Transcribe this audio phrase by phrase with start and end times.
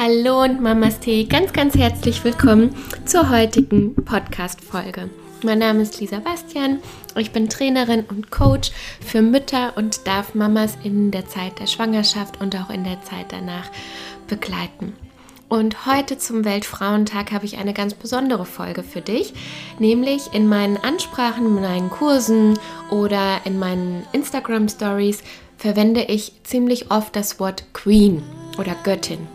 [0.00, 2.72] Hallo und Mamas Tee, ganz, ganz herzlich willkommen
[3.04, 5.10] zur heutigen Podcast-Folge.
[5.42, 6.78] Mein Name ist Lisa Bastian,
[7.16, 8.70] ich bin Trainerin und Coach
[9.04, 13.26] für Mütter und darf Mamas in der Zeit der Schwangerschaft und auch in der Zeit
[13.30, 13.72] danach
[14.28, 14.92] begleiten.
[15.48, 19.34] Und heute zum Weltfrauentag habe ich eine ganz besondere Folge für dich,
[19.80, 22.56] nämlich in meinen Ansprachen, in meinen Kursen
[22.92, 25.24] oder in meinen Instagram Stories
[25.56, 28.22] verwende ich ziemlich oft das Wort Queen
[28.58, 29.26] oder Göttin.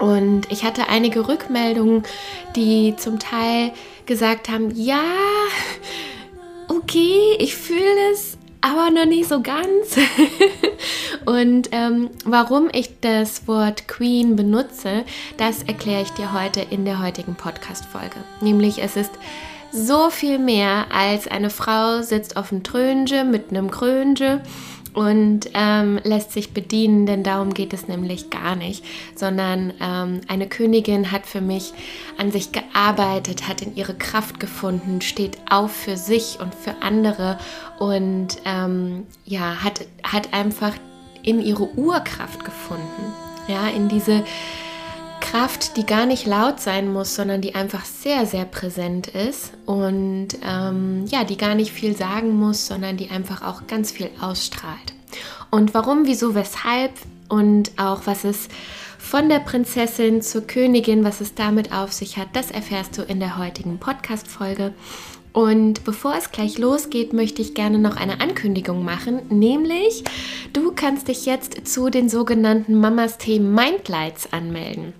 [0.00, 2.02] Und ich hatte einige Rückmeldungen,
[2.56, 3.72] die zum Teil
[4.06, 5.02] gesagt haben, ja,
[6.68, 9.96] okay, ich fühle es, aber noch nicht so ganz.
[11.26, 15.04] und ähm, warum ich das Wort Queen benutze,
[15.36, 18.16] das erkläre ich dir heute in der heutigen Podcast-Folge.
[18.40, 19.12] Nämlich es ist
[19.72, 24.40] so viel mehr als eine Frau sitzt auf dem Trönje mit einem Krönje
[24.94, 30.48] und ähm, lässt sich bedienen, denn darum geht es nämlich gar nicht, sondern ähm, eine
[30.48, 31.72] Königin hat für mich
[32.18, 37.38] an sich gearbeitet, hat in ihre Kraft gefunden, steht auf für sich und für andere
[37.78, 40.72] und ähm, ja, hat, hat einfach
[41.22, 43.12] in ihre Urkraft gefunden,
[43.48, 44.24] ja, in diese
[45.20, 50.28] Kraft, die gar nicht laut sein muss, sondern die einfach sehr, sehr präsent ist und
[50.44, 54.94] ähm, ja, die gar nicht viel sagen muss, sondern die einfach auch ganz viel ausstrahlt.
[55.50, 56.92] Und warum, wieso, weshalb
[57.28, 58.48] und auch was es
[58.98, 63.18] von der Prinzessin zur Königin, was es damit auf sich hat, das erfährst du in
[63.18, 64.72] der heutigen Podcast-Folge.
[65.32, 70.02] Und bevor es gleich losgeht, möchte ich gerne noch eine Ankündigung machen, nämlich
[70.52, 74.92] du kannst dich jetzt zu den sogenannten Mamas Tee Mindlights anmelden.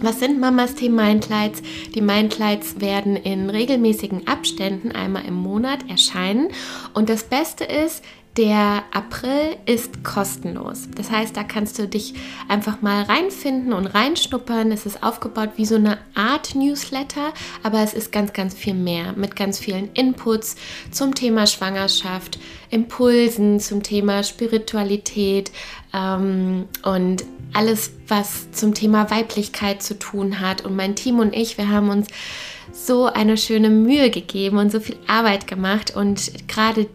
[0.00, 1.62] Was sind Mamas Tee Mindlights?
[1.94, 6.48] Die Mindlights werden in regelmäßigen Abständen einmal im Monat erscheinen.
[6.92, 8.02] Und das Beste ist,
[8.36, 10.88] der April ist kostenlos.
[10.96, 12.14] Das heißt, da kannst du dich
[12.48, 14.72] einfach mal reinfinden und reinschnuppern.
[14.72, 17.32] Es ist aufgebaut wie so eine Art Newsletter,
[17.62, 20.56] aber es ist ganz, ganz viel mehr mit ganz vielen Inputs
[20.90, 25.52] zum Thema Schwangerschaft, Impulsen zum Thema Spiritualität
[25.92, 30.64] ähm, und alles, was zum Thema Weiblichkeit zu tun hat.
[30.64, 32.08] Und mein Team und ich, wir haben uns
[32.72, 36.88] so eine schöne Mühe gegeben und so viel Arbeit gemacht und gerade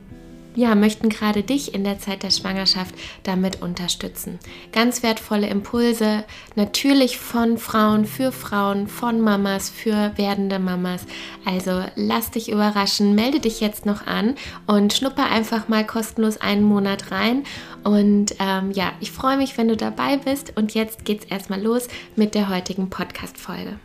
[0.60, 2.94] ja, möchten gerade dich in der Zeit der Schwangerschaft
[3.24, 4.40] damit unterstützen.
[4.74, 6.26] Ganz wertvolle Impulse,
[6.56, 11.06] natürlich von Frauen für Frauen, von Mamas für werdende Mamas.
[11.46, 14.36] Also lass dich überraschen, melde dich jetzt noch an
[14.68, 17.44] und schnupper einfach mal kostenlos einen Monat rein.
[17.86, 20.58] Und ähm, ja, ich freue mich, wenn du dabei bist.
[20.58, 21.88] Und jetzt geht's erstmal los
[22.18, 23.80] mit der heutigen Podcast-Folge.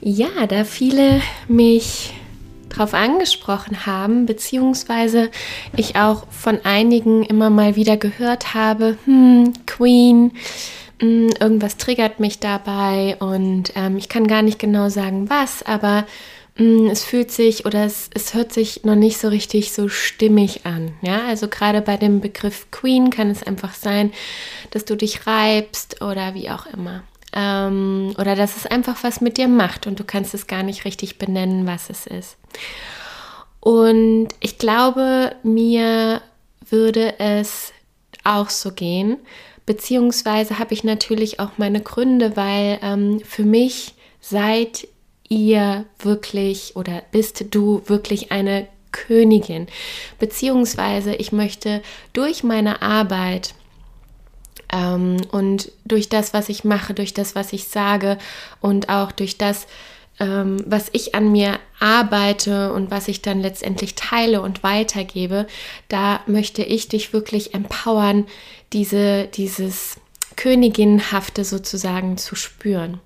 [0.00, 2.14] Ja, da viele mich
[2.76, 5.30] drauf angesprochen haben, beziehungsweise
[5.76, 10.32] ich auch von einigen immer mal wieder gehört habe, hm, Queen,
[11.00, 16.06] hm, irgendwas triggert mich dabei und ähm, ich kann gar nicht genau sagen was, aber
[16.56, 20.64] hm, es fühlt sich oder es, es hört sich noch nicht so richtig so stimmig
[20.64, 20.92] an.
[21.02, 24.12] Ja, also gerade bei dem Begriff Queen kann es einfach sein,
[24.70, 27.02] dass du dich reibst oder wie auch immer
[27.36, 30.84] ähm, oder dass es einfach was mit dir macht und du kannst es gar nicht
[30.84, 32.38] richtig benennen, was es ist.
[33.60, 36.22] Und ich glaube, mir
[36.68, 37.72] würde es
[38.24, 39.18] auch so gehen,
[39.66, 44.88] beziehungsweise habe ich natürlich auch meine Gründe, weil ähm, für mich seid
[45.28, 49.66] ihr wirklich oder bist du wirklich eine Königin,
[50.18, 51.82] beziehungsweise ich möchte
[52.12, 53.54] durch meine Arbeit
[54.72, 58.18] ähm, und durch das, was ich mache, durch das, was ich sage
[58.60, 59.66] und auch durch das,
[60.18, 65.46] ähm, was ich an mir arbeite und was ich dann letztendlich teile und weitergebe,
[65.88, 68.26] da möchte ich dich wirklich empowern,
[68.72, 70.00] diese, dieses
[70.36, 73.00] Königinhafte sozusagen zu spüren.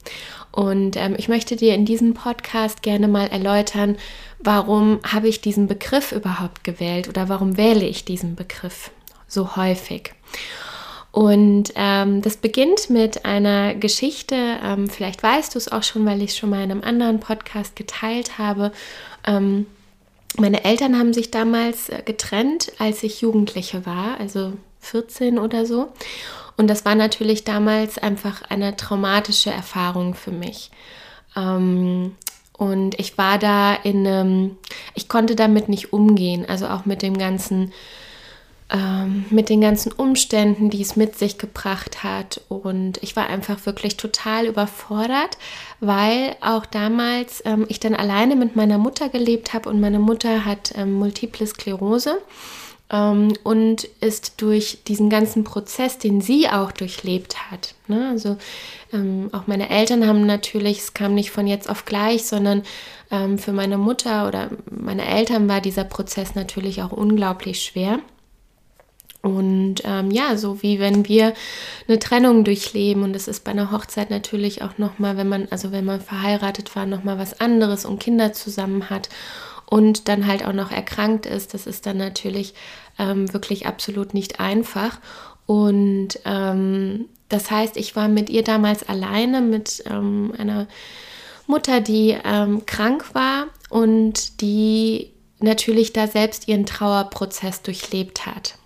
[0.53, 3.97] Und ähm, ich möchte dir in diesem Podcast gerne mal erläutern,
[4.41, 8.91] warum habe ich diesen Begriff überhaupt gewählt oder warum wähle ich diesen Begriff
[9.28, 10.12] so häufig.
[11.12, 16.22] Und ähm, das beginnt mit einer Geschichte, ähm, vielleicht weißt du es auch schon, weil
[16.22, 18.71] ich es schon mal in einem anderen Podcast geteilt habe.
[19.27, 19.66] Ähm,
[20.36, 25.89] meine Eltern haben sich damals äh, getrennt, als ich Jugendliche war, also 14 oder so.
[26.57, 30.71] Und das war natürlich damals einfach eine traumatische Erfahrung für mich.
[31.36, 32.15] Ähm,
[32.53, 34.59] und ich war da in einem,
[34.95, 37.72] ich konnte damit nicht umgehen, also auch mit dem ganzen
[38.72, 42.41] ähm, mit den ganzen Umständen, die es mit sich gebracht hat.
[42.49, 45.39] Und ich war einfach wirklich total überfordert,
[45.81, 50.45] weil auch damals ähm, ich dann alleine mit meiner Mutter gelebt habe und meine Mutter
[50.45, 52.19] hat ähm, multiple Sklerose.
[52.91, 57.75] ähm, und ist durch diesen ganzen Prozess, den sie auch durchlebt hat.
[57.87, 58.09] Ne?
[58.11, 58.37] Also
[58.93, 62.63] ähm, auch meine Eltern haben natürlich, es kam nicht von jetzt auf gleich, sondern
[63.11, 68.01] ähm, für meine Mutter oder meine Eltern war dieser Prozess natürlich auch unglaublich schwer.
[69.22, 71.34] Und ähm, ja, so wie wenn wir
[71.87, 73.03] eine Trennung durchleben.
[73.03, 76.75] Und es ist bei einer Hochzeit natürlich auch nochmal, wenn man, also wenn man verheiratet
[76.75, 79.11] war, nochmal was anderes und Kinder zusammen hat
[79.67, 82.55] und dann halt auch noch erkrankt ist, das ist dann natürlich
[82.99, 84.99] ähm, wirklich absolut nicht einfach.
[85.45, 90.67] Und ähm, das heißt, ich war mit ihr damals alleine, mit ähm, einer
[91.47, 98.59] Mutter, die ähm, krank war und die natürlich da selbst ihren Trauerprozess durchlebt hat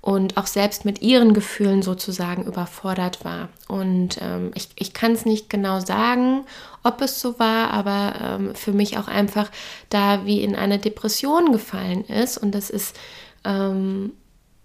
[0.00, 3.48] und auch selbst mit ihren Gefühlen sozusagen überfordert war.
[3.68, 6.44] Und ähm, ich, ich kann es nicht genau sagen,
[6.82, 9.50] ob es so war, aber ähm, für mich auch einfach
[9.90, 12.38] da wie in eine Depression gefallen ist.
[12.38, 12.96] Und das ist
[13.44, 14.12] ähm,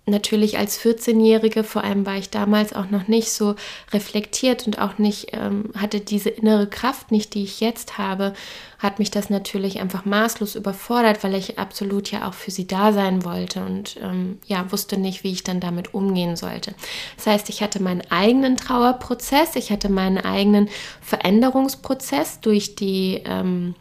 [0.07, 3.55] natürlich als 14-Jährige, vor allem war ich damals auch noch nicht so
[3.91, 8.33] reflektiert und auch nicht, ähm, hatte diese innere Kraft nicht, die ich jetzt habe,
[8.77, 12.93] hat mich das natürlich einfach maßlos überfordert, weil ich absolut ja auch für sie da
[12.93, 16.75] sein wollte und ähm, ja, wusste nicht, wie ich dann damit umgehen sollte.
[17.15, 20.69] Das heißt, ich hatte meinen eigenen Trauerprozess, ich hatte meinen eigenen
[21.01, 23.73] Veränderungsprozess durch die, ähm,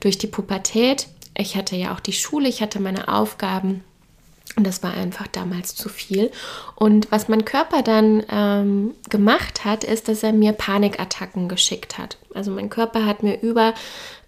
[0.00, 1.06] durch die Pubertät.
[1.36, 3.84] Ich hatte ja auch die Schule, ich hatte meine Aufgaben
[4.56, 6.30] und das war einfach damals zu viel.
[6.74, 12.18] Und was mein Körper dann ähm, gemacht hat, ist, dass er mir Panikattacken geschickt hat.
[12.34, 13.74] Also mein Körper hat mir über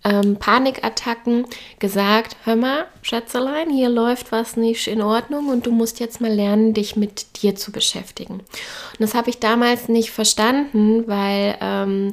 [0.05, 1.47] ähm, Panikattacken
[1.81, 6.33] gesagt, hör mal, Schätzelein, hier läuft was nicht in Ordnung und du musst jetzt mal
[6.33, 8.35] lernen, dich mit dir zu beschäftigen.
[8.35, 11.57] Und das habe ich damals nicht verstanden, weil...
[11.61, 12.13] Ähm,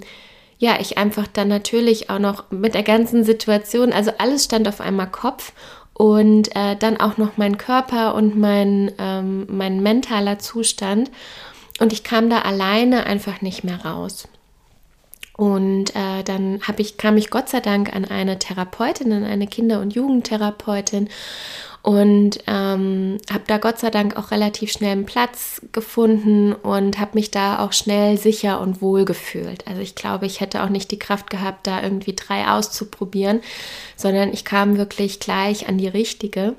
[0.62, 4.82] ja, ich einfach dann natürlich auch noch mit der ganzen Situation, also alles stand auf
[4.82, 5.54] einmal Kopf
[6.00, 11.12] und äh, dann auch noch mein Körper und mein, ähm, mein mentaler Zustand.
[11.81, 14.30] Und ich kam da alleine einfach nicht mehr raus.
[15.39, 19.80] Und äh, dann ich, kam ich Gott sei Dank an eine Therapeutin, an eine Kinder-
[19.80, 21.07] und Jugendtherapeutin
[21.81, 27.12] und ähm, habe da Gott sei Dank auch relativ schnell einen Platz gefunden und habe
[27.13, 29.65] mich da auch schnell sicher und wohl gefühlt.
[29.65, 33.39] Also ich glaube, ich hätte auch nicht die Kraft gehabt, da irgendwie drei auszuprobieren,
[33.95, 36.57] sondern ich kam wirklich gleich an die richtige.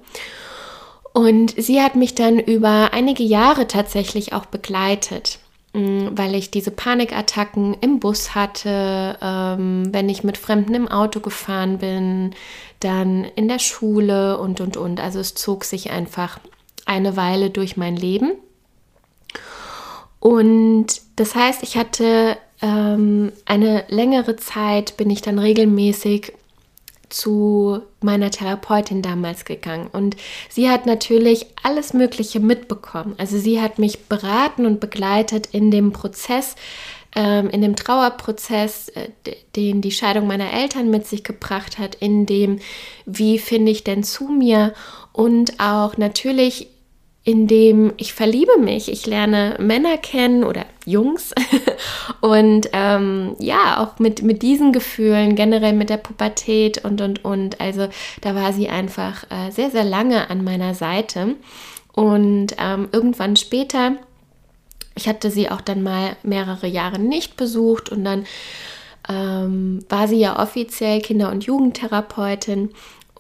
[1.13, 5.39] Und sie hat mich dann über einige Jahre tatsächlich auch begleitet.
[5.73, 11.21] Mm, weil ich diese Panikattacken im Bus hatte, ähm, wenn ich mit Fremden im Auto
[11.21, 12.35] gefahren bin,
[12.81, 15.01] dann in der Schule und, und, und.
[15.01, 16.41] Also es zog sich einfach
[16.87, 18.33] eine Weile durch mein Leben.
[20.19, 26.33] Und das heißt, ich hatte ähm, eine längere Zeit, bin ich dann regelmäßig
[27.11, 29.89] zu meiner Therapeutin damals gegangen.
[29.93, 30.17] Und
[30.49, 33.15] sie hat natürlich alles Mögliche mitbekommen.
[33.19, 36.57] Also sie hat mich beraten und begleitet in dem Prozess,
[37.15, 39.09] ähm, in dem Trauerprozess, äh,
[39.57, 42.61] den die Scheidung meiner Eltern mit sich gebracht hat, in dem,
[43.05, 44.73] wie finde ich denn zu mir?
[45.13, 46.69] Und auch natürlich
[47.23, 51.33] in dem ich verliebe mich, ich lerne Männer kennen oder Jungs
[52.21, 57.61] und ähm, ja, auch mit, mit diesen Gefühlen, generell mit der Pubertät und und und.
[57.61, 57.89] Also
[58.21, 61.37] da war sie einfach äh, sehr, sehr lange an meiner Seite
[61.93, 63.93] und ähm, irgendwann später,
[64.95, 68.27] ich hatte sie auch dann mal mehrere Jahre nicht besucht und dann
[69.09, 72.71] ähm, war sie ja offiziell Kinder- und Jugendtherapeutin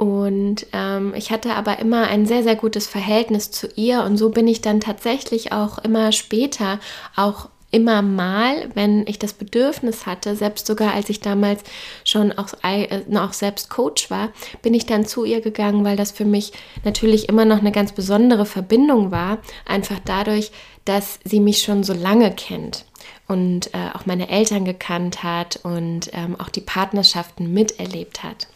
[0.00, 4.02] und ähm, ich hatte aber immer ein sehr, sehr gutes Verhältnis zu ihr.
[4.02, 6.80] Und so bin ich dann tatsächlich auch immer später,
[7.16, 11.62] auch immer mal, wenn ich das Bedürfnis hatte, selbst sogar als ich damals
[12.04, 14.30] schon auch, äh, auch selbst Coach war,
[14.62, 16.52] bin ich dann zu ihr gegangen, weil das für mich
[16.84, 19.38] natürlich immer noch eine ganz besondere Verbindung war.
[19.66, 20.50] Einfach dadurch,
[20.84, 22.84] dass sie mich schon so lange kennt
[23.28, 28.48] und äh, auch meine Eltern gekannt hat und ähm, auch die Partnerschaften miterlebt hat.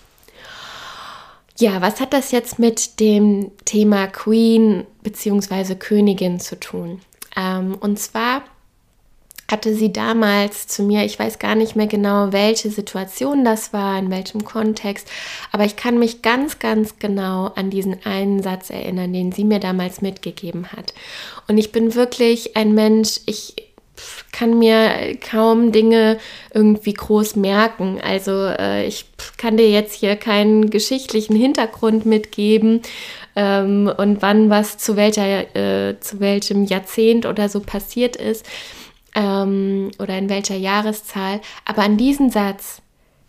[1.57, 5.77] Ja, was hat das jetzt mit dem Thema Queen bzw.
[5.77, 7.01] Königin zu tun?
[7.37, 8.43] Ähm, und zwar
[9.51, 13.99] hatte sie damals zu mir, ich weiß gar nicht mehr genau, welche Situation das war,
[13.99, 15.09] in welchem Kontext,
[15.53, 19.61] aber ich kann mich ganz, ganz genau an diesen einen Satz erinnern, den sie mir
[19.61, 20.95] damals mitgegeben hat.
[21.49, 23.55] Und ich bin wirklich ein Mensch, ich
[24.33, 26.19] kann mir kaum Dinge
[26.53, 28.01] irgendwie groß merken.
[28.03, 32.83] Also äh, ich kann dir jetzt hier keinen geschichtlichen Hintergrund mitgeben
[33.37, 38.45] ähm, und wann was zu welcher äh, zu welchem Jahrzehnt oder so passiert ist
[39.15, 41.41] ähm, oder in welcher Jahreszahl.
[41.65, 42.83] Aber an diesen Satz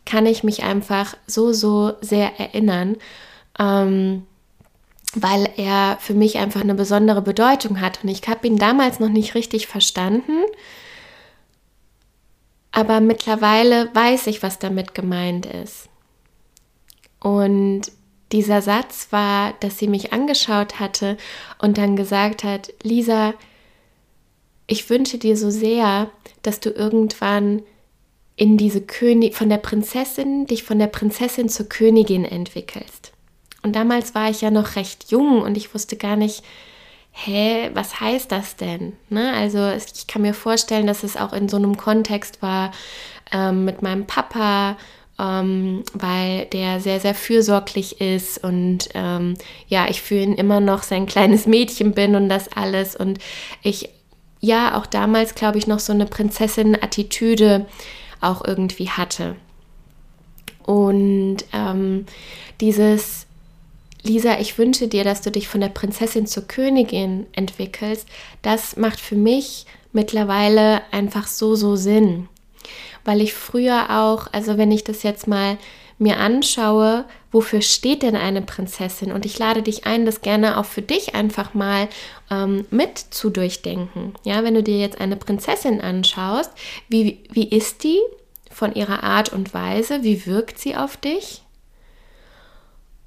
[0.06, 2.98] kann ich mich einfach so so sehr erinnern.
[3.60, 4.24] Ähm,
[5.16, 8.04] weil er für mich einfach eine besondere Bedeutung hat.
[8.04, 10.44] Und ich habe ihn damals noch nicht richtig verstanden,
[12.72, 15.88] aber mittlerweile weiß ich, was damit gemeint ist.
[17.22, 17.84] Und
[18.34, 21.16] dieser Satz war, dass sie mich angeschaut hatte
[21.60, 23.34] und dann gesagt hat, Lisa,
[24.68, 26.10] ich wünsche dir so sehr,
[26.42, 27.62] dass du irgendwann
[28.36, 33.14] in diese König von der Prinzessin dich von der Prinzessin zur Königin entwickelst.
[33.64, 36.44] Und damals war ich ja noch recht jung und ich wusste gar nicht,
[37.12, 38.94] hä, was heißt das denn?
[39.10, 39.34] Ne?
[39.34, 42.72] Also ich kann mir vorstellen, dass es auch in so einem Kontext war
[43.32, 44.78] ähm, mit meinem Papa,
[45.18, 49.36] ähm, weil der sehr, sehr fürsorglich ist und ähm,
[49.68, 53.20] ja, ich für ihn immer noch sein kleines Mädchen bin und das alles und
[53.64, 53.90] ich
[54.46, 57.66] ja auch damals, glaube ich, noch so eine Prinzessin-Attitüde
[58.22, 59.36] auch irgendwie hatte.
[60.66, 62.06] Und ähm,
[62.62, 63.28] dieses,
[64.04, 68.08] Lisa, ich wünsche dir, dass du dich von der Prinzessin zur Königin entwickelst,
[68.42, 72.28] das macht für mich mittlerweile einfach so, so Sinn.
[73.04, 75.58] Weil ich früher auch, also wenn ich das jetzt mal
[75.98, 79.12] mir anschaue, wofür steht denn eine Prinzessin?
[79.12, 81.90] Und ich lade dich ein, das gerne auch für dich einfach mal
[82.32, 84.14] ähm, mit zu durchdenken.
[84.24, 86.50] Ja, wenn du dir jetzt eine Prinzessin anschaust,
[86.88, 88.00] wie, wie ist die
[88.50, 90.02] von ihrer Art und Weise?
[90.02, 91.42] Wie wirkt sie auf dich?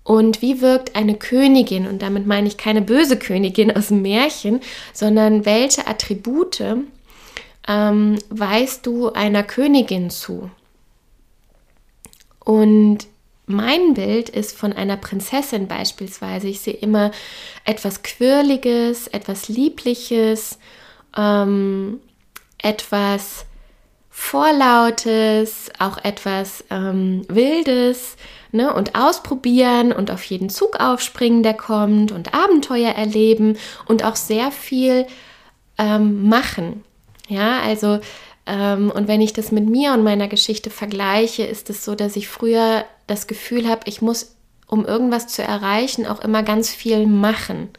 [0.05, 1.87] Und wie wirkt eine Königin?
[1.87, 4.61] Und damit meine ich keine böse Königin aus dem Märchen,
[4.93, 6.63] sondern welche Attribute
[7.67, 10.51] ähm, weist du einer Königin zu?
[12.45, 13.07] Und
[13.49, 16.49] mein Bild ist von einer Prinzessin beispielsweise.
[16.49, 17.11] Ich sehe immer
[17.65, 20.59] etwas Quirliges, etwas Liebliches,
[21.17, 22.01] ähm,
[22.59, 23.47] etwas
[24.11, 28.17] Vorlautes, auch etwas ähm, Wildes
[28.53, 28.75] ne?
[28.75, 34.51] und ausprobieren und auf jeden Zug aufspringen, der kommt und Abenteuer erleben und auch sehr
[34.51, 35.07] viel
[35.79, 36.85] ähm, machen.
[37.29, 38.01] Ja, also
[38.47, 42.17] ähm, und wenn ich das mit mir und meiner Geschichte vergleiche, ist es so, dass
[42.17, 44.37] ich früher das Gefühl habe, ich muss,
[44.69, 47.71] um irgendwas zu erreichen, auch immer ganz viel machen.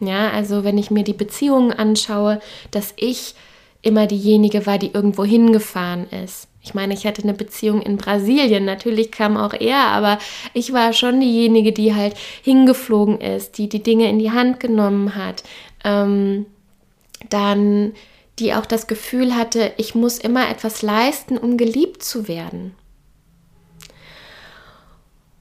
[0.00, 3.34] Ja, also wenn ich mir die Beziehungen anschaue, dass ich
[3.82, 6.48] immer diejenige war, die irgendwo hingefahren ist.
[6.62, 10.18] Ich meine, ich hatte eine Beziehung in Brasilien, natürlich kam auch er, aber
[10.52, 15.14] ich war schon diejenige, die halt hingeflogen ist, die die Dinge in die Hand genommen
[15.14, 15.42] hat.
[15.84, 16.46] Ähm,
[17.28, 17.92] dann
[18.38, 22.74] die auch das Gefühl hatte, ich muss immer etwas leisten, um geliebt zu werden.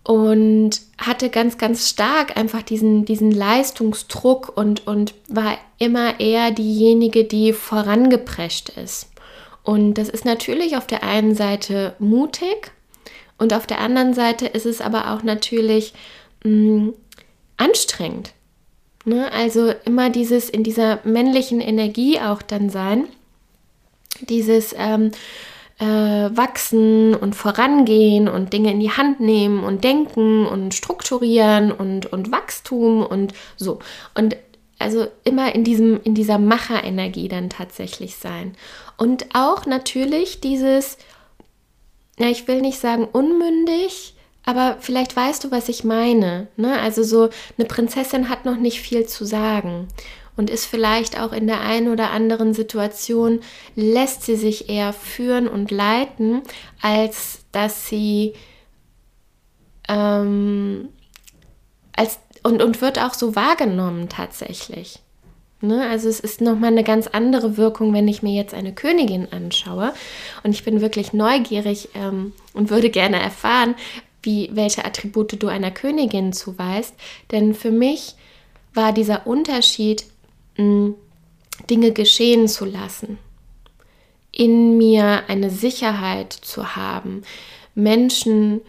[0.10, 7.26] Und hatte ganz, ganz stark einfach diesen, diesen Leistungsdruck und, und war immer eher diejenige,
[7.26, 9.12] die vorangeprescht ist.
[9.62, 12.72] Und das ist natürlich auf der einen Seite mutig
[13.38, 15.94] und auf der anderen Seite ist es aber auch natürlich
[16.44, 16.94] mh, mm,
[17.58, 18.34] anstrengend.
[19.06, 19.32] Ne?
[19.32, 23.08] Also immer dieses in dieser männlichen Energie auch dann sein,
[24.22, 25.12] dieses ähm,
[25.80, 32.12] äh, Wachsen und Vorangehen und Dinge in die Hand nehmen und denken und strukturieren und,
[32.12, 33.80] und Wachstum und so.
[34.14, 34.36] Und
[34.78, 38.56] also immer in, diesem, in dieser Macherenergie dann tatsächlich sein.
[38.98, 40.98] Und auch natürlich dieses,
[42.18, 46.48] ja, ich will nicht sagen unmündig, aber vielleicht weißt du, was ich meine.
[46.58, 46.80] Ne?
[46.80, 49.88] Also so eine Prinzessin hat noch nicht viel zu sagen
[50.40, 53.42] und ist vielleicht auch in der einen oder anderen Situation,
[53.76, 56.44] lässt sie sich eher führen und leiten,
[56.82, 58.36] als dass sie
[59.90, 60.88] ähm,
[61.94, 65.00] als, und, und wird auch so wahrgenommen tatsächlich.
[65.60, 65.86] Ne?
[65.90, 69.94] Also es ist nochmal eine ganz andere Wirkung, wenn ich mir jetzt eine Königin anschaue.
[70.44, 73.76] Und ich bin wirklich neugierig ähm, und würde gerne erfahren,
[74.24, 76.96] wie, welche Attribute du einer Königin zuweist.
[77.32, 78.16] Denn für mich
[78.74, 80.06] war dieser Unterschied,
[81.70, 83.18] Dinge geschehen zu lassen,
[84.32, 87.24] in mir eine Sicherheit zu haben,
[87.76, 88.62] Menschen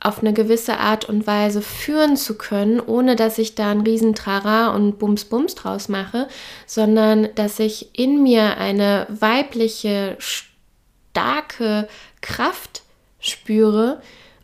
[0.00, 4.14] auf eine gewisse Art und Weise führen zu können, ohne dass ich da einen riesen
[4.14, 6.26] Trara und Bums Bums draus mache,
[6.66, 11.88] sondern dass ich in mir eine weibliche, starke
[12.20, 12.82] Kraft
[13.20, 14.00] spüre,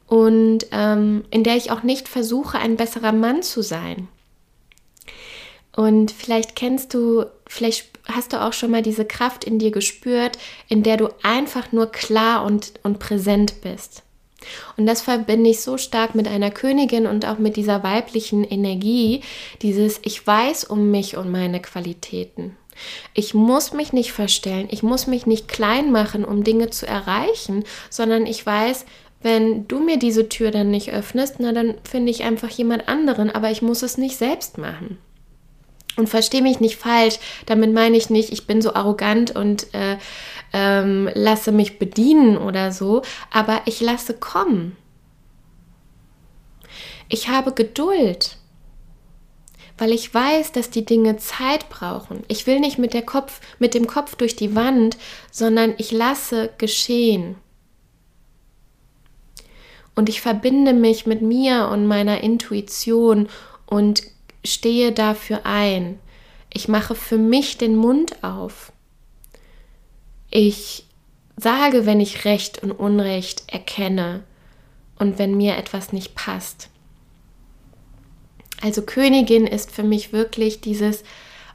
[0.09, 4.09] und ähm, in der ich auch nicht versuche, ein besserer Mann zu sein.
[5.79, 10.37] Und vielleicht kennst du, vielleicht hast du auch schon mal diese Kraft in dir gespürt,
[10.67, 14.03] in der du einfach nur klar und, und präsent bist.
[14.77, 19.21] Und das verbinde ich so stark mit einer Königin und auch mit dieser weiblichen Energie,
[19.63, 22.57] dieses Ich weiß um mich und meine Qualitäten.
[23.15, 27.63] Ich muss mich nicht verstellen, ich muss mich nicht klein machen, um Dinge zu erreichen,
[27.89, 28.85] sondern ich weiß,
[29.23, 33.31] wenn du mir diese Tür dann nicht öffnest, na dann finde ich einfach jemand anderen,
[33.31, 34.99] aber ich muss es nicht selbst machen.
[35.99, 39.99] Und verstehe mich nicht falsch, damit meine ich nicht, ich bin so arrogant und äh,
[40.53, 43.03] ähm, lasse mich bedienen oder so,
[43.33, 44.77] aber ich lasse kommen.
[47.09, 48.37] Ich habe Geduld,
[49.77, 52.23] weil ich weiß, dass die Dinge Zeit brauchen.
[52.29, 54.97] Ich will nicht mit, der Kopf, mit dem Kopf durch die Wand,
[55.33, 57.35] sondern ich lasse geschehen.
[59.97, 63.29] Und ich verbinde mich mit mir und meiner Intuition
[63.67, 64.05] und
[64.45, 65.99] stehe dafür ein.
[66.53, 68.73] Ich mache für mich den Mund auf.
[70.31, 70.85] Ich
[71.37, 74.25] sage, wenn ich Recht und Unrecht erkenne
[74.99, 76.69] und wenn mir etwas nicht passt.
[78.61, 81.05] Also Königin ist für mich wirklich dieses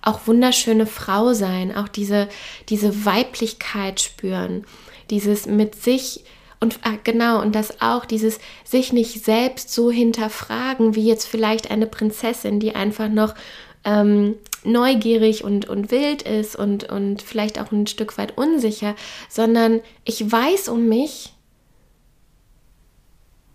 [0.01, 2.27] auch wunderschöne Frau sein, auch diese,
[2.69, 4.65] diese Weiblichkeit spüren,
[5.09, 6.23] dieses mit sich
[6.63, 11.69] und ah, genau, und das auch, dieses sich nicht selbst so hinterfragen, wie jetzt vielleicht
[11.69, 13.35] eine Prinzessin, die einfach noch
[13.83, 18.95] ähm, neugierig und, und wild ist und, und vielleicht auch ein Stück weit unsicher,
[19.27, 21.33] sondern ich weiß um mich,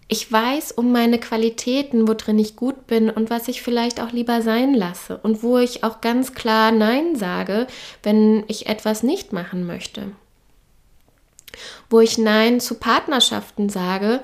[0.07, 4.43] ich weiß um meine Qualitäten, worin ich gut bin und was ich vielleicht auch lieber
[4.43, 7.69] sein lasse und wo ich auch ganz klar Nein sage,
[8.03, 10.13] wenn ich etwas nicht machen möchte.
[11.91, 14.21] Wo ich Nein zu Partnerschaften sage,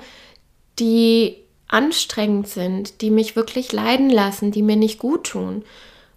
[0.79, 1.37] die
[1.67, 5.63] anstrengend sind, die mich wirklich leiden lassen, die mir nicht gut tun.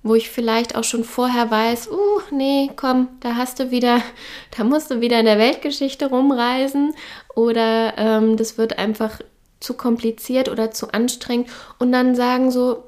[0.03, 4.01] Wo ich vielleicht auch schon vorher weiß, uh, nee, komm, da hast du wieder,
[4.57, 6.95] da musst du wieder in der Weltgeschichte rumreisen
[7.35, 9.21] oder ähm, das wird einfach
[9.61, 11.49] zu kompliziert oder zu anstrengend
[11.79, 12.85] und dann sagen so,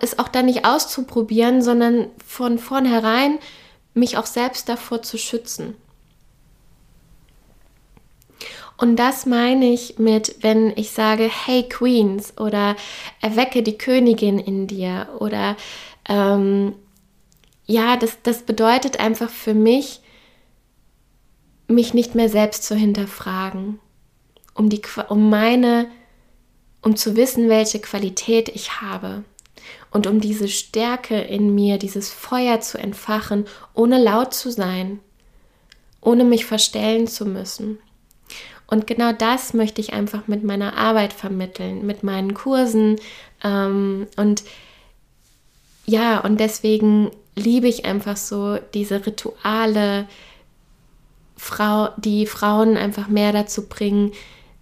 [0.00, 3.38] es auch dann nicht auszuprobieren, sondern von vornherein
[3.94, 5.76] mich auch selbst davor zu schützen.
[8.82, 12.74] Und das meine ich mit, wenn ich sage, hey Queens oder
[13.20, 15.56] erwecke die Königin in dir oder
[16.08, 16.74] ähm,
[17.64, 20.00] ja, das, das bedeutet einfach für mich,
[21.68, 23.78] mich nicht mehr selbst zu hinterfragen,
[24.52, 25.86] um, die, um meine,
[26.82, 29.22] um zu wissen, welche Qualität ich habe
[29.92, 34.98] und um diese Stärke in mir, dieses Feuer zu entfachen, ohne laut zu sein,
[36.00, 37.78] ohne mich verstellen zu müssen.
[38.72, 42.98] Und genau das möchte ich einfach mit meiner Arbeit vermitteln, mit meinen Kursen.
[43.44, 44.44] Ähm, und
[45.84, 50.08] ja, und deswegen liebe ich einfach so diese Rituale,
[51.36, 54.12] Frau, die Frauen einfach mehr dazu bringen,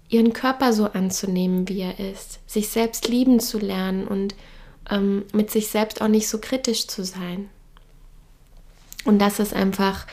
[0.09, 4.35] ihren Körper so anzunehmen, wie er ist, sich selbst lieben zu lernen und
[4.91, 7.49] ähm, mit sich selbst auch nicht so kritisch zu sein.
[9.05, 10.09] Und das ist einfach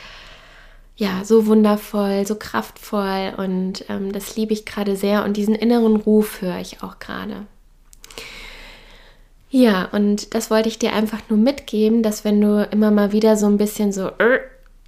[0.98, 5.96] ja so wundervoll, so kraftvoll und ähm, das liebe ich gerade sehr und diesen inneren
[5.96, 7.46] Ruf höre ich auch gerade.
[9.50, 13.38] Ja, und das wollte ich dir einfach nur mitgeben, dass wenn du immer mal wieder
[13.38, 14.40] so ein bisschen so, äh,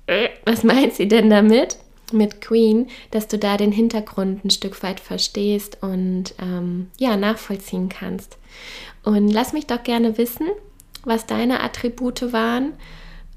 [0.08, 1.78] äh, was meint sie denn damit?
[2.12, 7.88] mit Queen, dass du da den Hintergrund ein Stück weit verstehst und ähm, ja, nachvollziehen
[7.88, 8.40] kannst.
[9.04, 10.48] Und lass mich doch gerne wissen,
[11.04, 12.74] was deine Attribute waren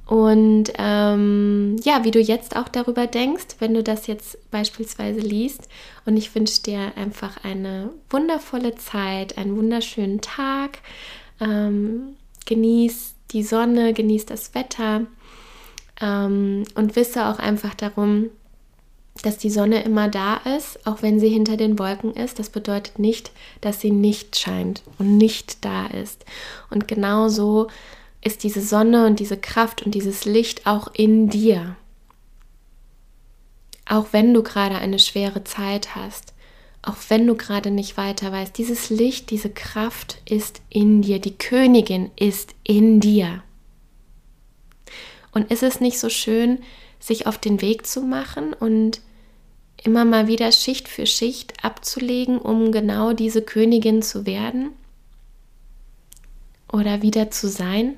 [0.06, 5.68] und ähm, ja, wie du jetzt auch darüber denkst, wenn du das jetzt beispielsweise liest.
[6.04, 10.78] Und ich wünsche dir einfach eine wundervolle Zeit, einen wunderschönen Tag.
[11.40, 15.06] Ähm, genieß die Sonne, genieß das Wetter
[16.00, 18.30] ähm, und wisse auch einfach darum,
[19.22, 22.38] dass die Sonne immer da ist, auch wenn sie hinter den Wolken ist.
[22.38, 26.24] Das bedeutet nicht, dass sie nicht scheint und nicht da ist.
[26.70, 27.68] Und genauso
[28.22, 31.76] ist diese Sonne und diese Kraft und dieses Licht auch in dir.
[33.86, 36.32] Auch wenn du gerade eine schwere Zeit hast,
[36.82, 41.20] auch wenn du gerade nicht weiter weißt, dieses Licht, diese Kraft ist in dir.
[41.20, 43.42] Die Königin ist in dir.
[45.32, 46.58] Und ist es nicht so schön,
[46.98, 49.00] sich auf den Weg zu machen und
[49.82, 54.70] immer mal wieder Schicht für Schicht abzulegen, um genau diese Königin zu werden
[56.70, 57.94] oder wieder zu sein.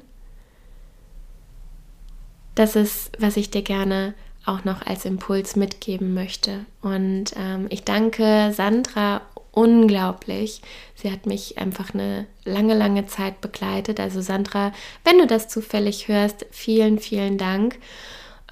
[2.55, 4.15] Das ist, was ich dir gerne
[4.47, 6.67] auch noch als Impuls mitgeben möchte.
[6.83, 10.61] Und ähm, ich danke Sandra unglaublich.
[10.95, 14.01] Sie hat mich einfach eine lange, lange Zeit begleitet.
[14.01, 14.73] Also Sandra,
[15.05, 17.79] wenn du das zufällig hörst, vielen, vielen Dank.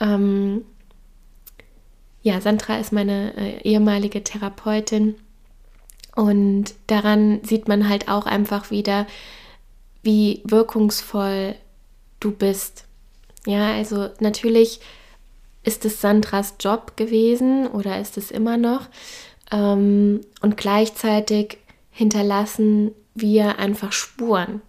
[0.00, 0.64] Ähm,
[2.22, 5.16] ja, Sandra ist meine äh, ehemalige Therapeutin
[6.14, 9.06] und daran sieht man halt auch einfach wieder,
[10.02, 11.56] wie wirkungsvoll
[12.20, 12.84] du bist.
[13.46, 14.80] Ja, also natürlich
[15.64, 18.88] ist es Sandras Job gewesen oder ist es immer noch,
[19.52, 21.58] ähm, und gleichzeitig
[21.90, 24.62] hinterlassen wir einfach Spuren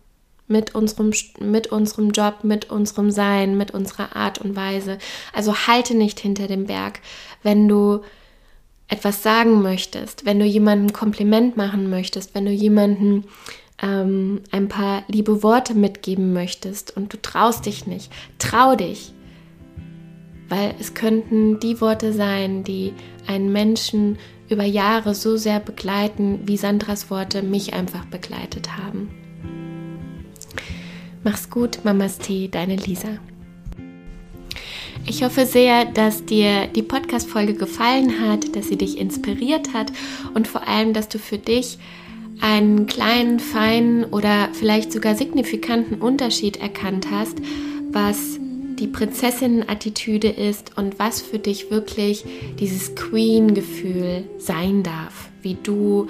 [0.48, 4.98] mit unserem, mit unserem Job, mit unserem Sein, mit unserer Art und Weise.
[5.32, 7.00] Also halte nicht hinter dem Berg,
[7.42, 8.02] wenn du
[8.90, 13.24] etwas sagen möchtest, wenn du jemandem Kompliment machen möchtest, wenn du jemandem
[13.82, 19.14] ähm, ein paar liebe Worte mitgeben möchtest und du traust dich nicht, trau dich.
[20.50, 22.94] Weil es könnten die Worte sein, die
[23.28, 24.18] einen Menschen
[24.50, 29.10] über Jahre so sehr begleiten, wie Sandras Worte mich einfach begleitet haben.
[31.24, 33.18] Mach's gut, Mamas Tee, deine Lisa.
[35.06, 39.92] Ich hoffe sehr, dass dir die Podcast-Folge gefallen hat, dass sie dich inspiriert hat
[40.34, 41.78] und vor allem, dass du für dich
[42.44, 47.38] einen kleinen, feinen oder vielleicht sogar signifikanten Unterschied erkannt hast,
[47.90, 52.26] was die Prinzessinnen-Attitüde ist und was für dich wirklich
[52.60, 56.08] dieses Queen-Gefühl sein darf, wie du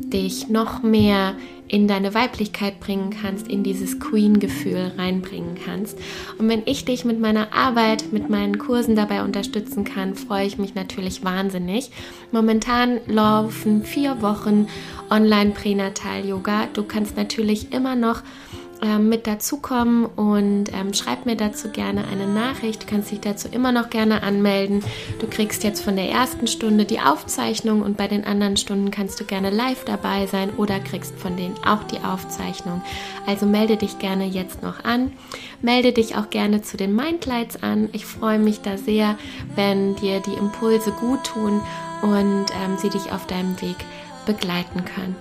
[0.00, 1.34] dich noch mehr
[1.70, 5.96] in deine Weiblichkeit bringen kannst, in dieses Queen-Gefühl reinbringen kannst.
[6.38, 10.58] Und wenn ich dich mit meiner Arbeit, mit meinen Kursen dabei unterstützen kann, freue ich
[10.58, 11.92] mich natürlich wahnsinnig.
[12.32, 14.66] Momentan laufen vier Wochen
[15.10, 16.66] Online-Pränatal-Yoga.
[16.72, 18.22] Du kannst natürlich immer noch
[18.82, 22.82] ähm, mit dazukommen und ähm, schreib mir dazu gerne eine Nachricht.
[22.82, 24.82] Du kannst dich dazu immer noch gerne anmelden.
[25.18, 29.20] Du kriegst jetzt von der ersten Stunde die Aufzeichnung und bei den anderen Stunden kannst
[29.20, 32.82] du gerne live dabei sein oder kriegst von denen auch die Aufzeichnung.
[33.26, 35.12] Also melde dich gerne jetzt noch an.
[35.62, 37.88] Melde dich auch gerne zu den Mindlights an.
[37.92, 39.16] Ich freue mich da sehr,
[39.56, 41.60] wenn dir die Impulse gut tun
[42.02, 43.76] und ähm, sie dich auf deinem Weg
[44.26, 45.16] begleiten können.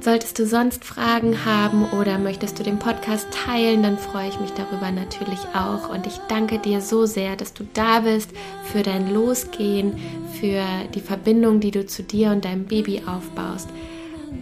[0.00, 4.52] Solltest du sonst Fragen haben oder möchtest du den Podcast teilen, dann freue ich mich
[4.52, 5.88] darüber natürlich auch.
[5.88, 8.30] Und ich danke dir so sehr, dass du da bist
[8.64, 9.96] für dein Losgehen,
[10.40, 10.62] für
[10.94, 13.68] die Verbindung, die du zu dir und deinem Baby aufbaust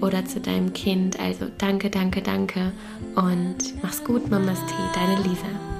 [0.02, 1.18] oder zu deinem Kind.
[1.18, 2.72] Also danke, danke, danke
[3.14, 5.75] und mach's gut, Mamas Tee, deine Lisa.